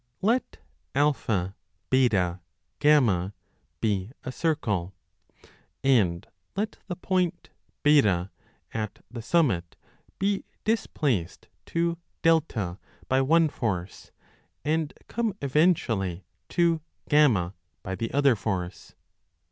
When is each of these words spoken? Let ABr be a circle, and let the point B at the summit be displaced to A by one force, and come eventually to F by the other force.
Let 0.23 0.57
ABr 0.95 1.53
be 1.91 2.07
a 4.23 4.31
circle, 4.31 4.95
and 5.83 6.25
let 6.55 6.77
the 6.87 6.95
point 6.95 7.49
B 7.83 7.99
at 8.73 9.03
the 9.11 9.21
summit 9.21 9.75
be 10.17 10.43
displaced 10.63 11.49
to 11.67 11.99
A 12.25 12.77
by 13.07 13.21
one 13.21 13.47
force, 13.47 14.11
and 14.65 14.91
come 15.07 15.35
eventually 15.39 16.25
to 16.49 16.81
F 17.11 17.53
by 17.83 17.93
the 17.93 18.11
other 18.11 18.35
force. 18.35 18.95